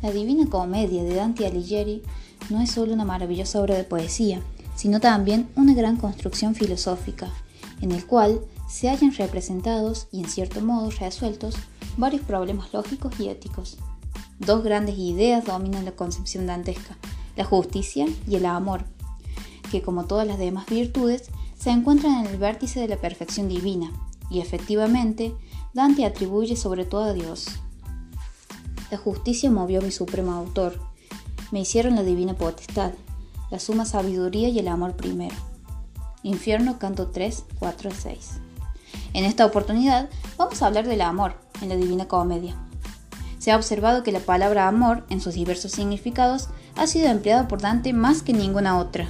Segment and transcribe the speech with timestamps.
[0.00, 2.02] La Divina Comedia de Dante Alighieri
[2.50, 4.40] no es solo una maravillosa obra de poesía,
[4.76, 7.32] sino también una gran construcción filosófica,
[7.80, 11.56] en el cual se hallan representados y en cierto modo resueltos
[11.96, 13.78] varios problemas lógicos y éticos.
[14.38, 16.96] Dos grandes ideas dominan la concepción dantesca,
[17.36, 18.84] la justicia y el amor,
[19.72, 21.24] que como todas las demás virtudes
[21.58, 23.90] se encuentran en el vértice de la perfección divina,
[24.30, 25.34] y efectivamente
[25.74, 27.48] Dante atribuye sobre todo a Dios.
[28.90, 30.80] La justicia movió a mi supremo autor,
[31.50, 32.92] me hicieron la divina potestad,
[33.50, 35.34] la suma sabiduría y el amor primero.
[36.22, 38.30] Infierno, canto 3, 4 6.
[39.14, 42.56] En esta oportunidad vamos a hablar del amor en la Divina Comedia.
[43.38, 47.60] Se ha observado que la palabra amor, en sus diversos significados, ha sido empleada por
[47.60, 49.08] Dante más que ninguna otra.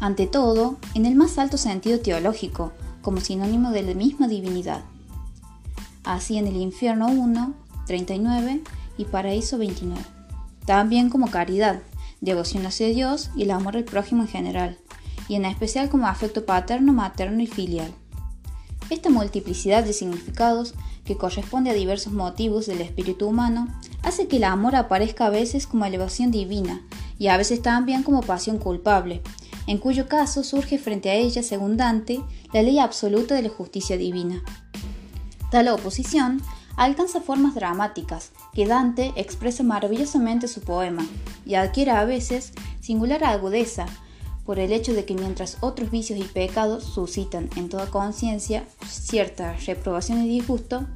[0.00, 4.82] Ante todo, en el más alto sentido teológico, como sinónimo de la misma divinidad.
[6.04, 7.54] Así en el infierno 1,
[7.86, 8.62] 39
[8.98, 10.00] y paraíso 29.
[10.64, 11.82] También como caridad,
[12.20, 14.78] devoción hacia Dios y el amor al prójimo en general,
[15.28, 17.92] y en especial como afecto paterno, materno y filial.
[18.90, 23.68] Esta multiplicidad de significados, que corresponde a diversos motivos del espíritu humano,
[24.02, 26.82] hace que el amor aparezca a veces como elevación divina
[27.18, 29.22] y a veces también como pasión culpable,
[29.66, 33.96] en cuyo caso surge frente a ella, según Dante, la ley absoluta de la justicia
[33.96, 34.42] divina.
[35.50, 36.40] Tal oposición
[36.76, 41.06] alcanza formas dramáticas que Dante expresa maravillosamente su poema
[41.44, 43.86] y adquiere a veces singular agudeza
[44.44, 49.54] por el hecho de que mientras otros vicios y pecados suscitan en toda conciencia cierta
[49.66, 50.86] reprobación y disgusto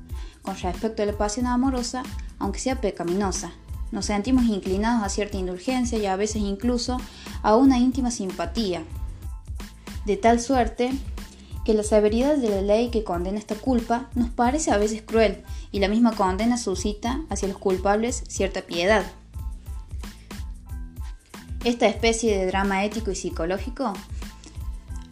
[0.42, 2.02] con respecto a la pasión amorosa,
[2.38, 3.52] aunque sea pecaminosa,
[3.90, 6.98] nos sentimos inclinados a cierta indulgencia y a veces incluso
[7.42, 8.84] a una íntima simpatía,
[10.06, 10.92] de tal suerte
[11.64, 15.42] que la severidad de la ley que condena esta culpa nos parece a veces cruel
[15.72, 19.04] y la misma condena suscita hacia los culpables cierta piedad.
[21.64, 23.92] Esta especie de drama ético y psicológico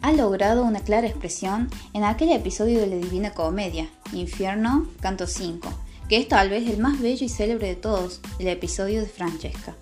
[0.01, 5.69] ha logrado una clara expresión en aquel episodio de la Divina Comedia, Infierno, Canto 5,
[6.07, 9.75] que es tal vez el más bello y célebre de todos, el episodio de Francesca.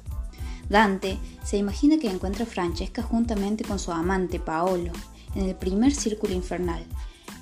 [0.69, 4.91] Dante se imagina que encuentra a Francesca juntamente con su amante Paolo
[5.35, 6.83] en el primer círculo infernal,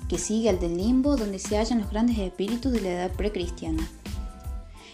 [0.08, 3.88] que sigue al del limbo donde se hallan los grandes espíritus de la edad precristiana.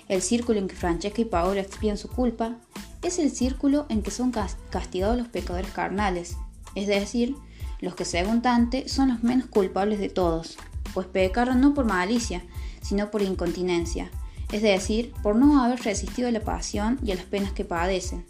[0.08, 2.56] El círculo en que Francesca y Paolo expian su culpa
[3.02, 4.32] es el círculo en que son
[4.70, 6.36] castigados los pecadores carnales,
[6.74, 7.36] es decir,
[7.80, 10.56] los que según Dante son los menos culpables de todos,
[10.94, 12.44] pues pecaron no por malicia,
[12.80, 14.10] sino por incontinencia,
[14.52, 18.24] es decir, por no haber resistido a la pasión y a las penas que padecen,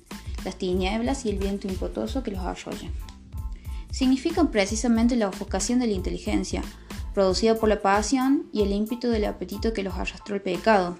[0.45, 2.93] las tinieblas y el viento impotoso que los arrollan.
[3.92, 6.62] Significan precisamente la ofuscación de la inteligencia,
[7.12, 10.97] producida por la pasión y el ímpetu del apetito que los arrastró al pecado.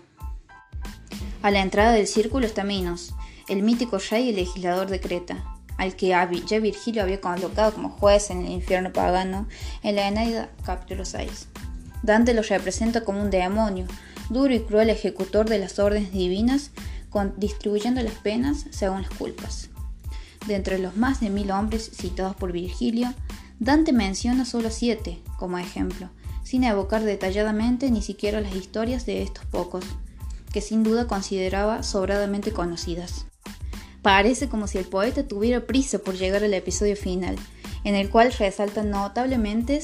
[1.43, 3.15] A la entrada del círculo está Minos,
[3.49, 5.43] el mítico rey y legislador de Creta,
[5.79, 9.49] al que ya Virgilio había colocado como juez en el infierno pagano
[9.83, 11.49] en la Eneida capítulo 6.
[12.03, 13.87] Dante lo representa como un demonio,
[14.29, 16.73] duro y cruel ejecutor de las órdenes divinas,
[17.39, 19.72] distribuyendo las penas según las culpas.
[20.47, 23.13] De entre los más de mil hombres citados por Virgilio,
[23.59, 26.11] Dante menciona solo siete como ejemplo,
[26.43, 29.85] sin evocar detalladamente ni siquiera las historias de estos pocos,
[30.53, 33.27] que sin duda consideraba sobradamente conocidas.
[34.03, 37.37] Parece como si el poeta tuviera prisa por llegar al episodio final,
[37.85, 39.81] en el cual resaltan notablemente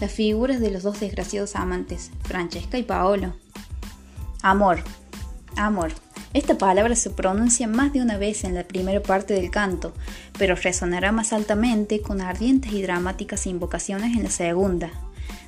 [0.00, 3.34] las figuras de los dos desgraciados amantes, Francesca y Paolo.
[4.42, 4.82] Amor.
[5.56, 5.92] Amor.
[6.34, 9.94] Esta palabra se pronuncia más de una vez en la primera parte del canto,
[10.38, 14.90] pero resonará más altamente con ardientes y dramáticas invocaciones en la segunda.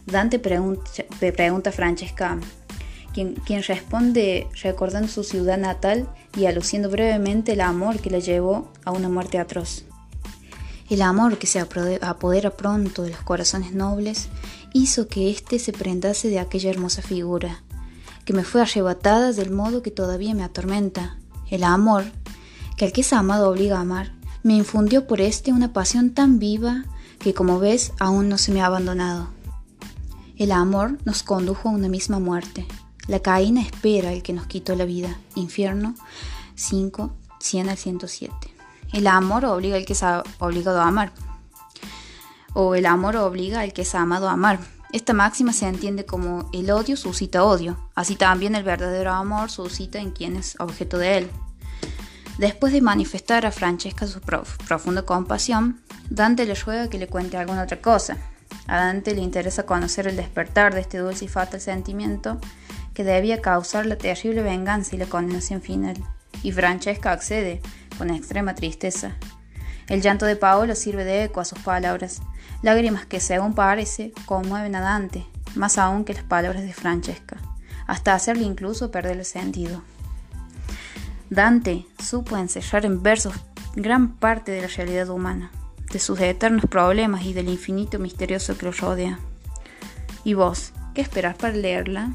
[0.07, 0.91] Dante pregunta,
[1.69, 2.39] a Francesca,
[3.13, 8.93] quien, responde recordando su ciudad natal y aluciendo brevemente el amor que le llevó a
[8.93, 9.85] una muerte atroz.
[10.89, 14.29] El amor que se apodera pronto de los corazones nobles
[14.73, 17.63] hizo que éste se prendase de aquella hermosa figura,
[18.25, 21.17] que me fue arrebatada del modo que todavía me atormenta.
[21.49, 22.05] El amor,
[22.77, 24.13] que al que es amado obliga a amar,
[24.43, 26.85] me infundió por éste una pasión tan viva
[27.19, 29.29] que como ves aún no se me ha abandonado.
[30.37, 32.67] El amor nos condujo a una misma muerte.
[33.07, 35.19] La caína espera el que nos quitó la vida.
[35.35, 35.95] Infierno
[36.55, 38.35] 5, 100 al 107.
[38.93, 40.03] El amor obliga al que es
[40.39, 41.13] obligado a amar.
[42.55, 44.61] O el amor obliga al que es amado a amar.
[44.93, 47.79] Esta máxima se entiende como el odio suscita odio.
[47.95, 51.31] Así también el verdadero amor suscita en quien es objeto de él.
[52.39, 57.63] Después de manifestar a Francesca su profunda compasión, Dante le ruega que le cuente alguna
[57.63, 58.17] otra cosa.
[58.67, 62.41] A Dante le interesa conocer el despertar de este dulce y fatal sentimiento
[62.95, 65.97] que debía causar la terrible venganza y la condenación final.
[66.43, 67.61] y Francesca accede,
[67.99, 69.17] con extrema tristeza.
[69.91, 72.23] El llanto de Paolo sirve de eco a sus palabras,
[72.63, 75.27] lágrimas que, según parece, conmueven a Dante,
[75.57, 77.39] más aún que las palabras de Francesca,
[77.89, 79.83] hasta hacerle incluso perder el sentido.
[81.29, 83.35] Dante supo encerrar en versos
[83.75, 85.51] gran parte de la realidad humana,
[85.93, 89.19] de sus eternos problemas y del infinito misterioso que lo rodea.
[90.23, 92.13] ¿Y vos, qué esperás para leerla?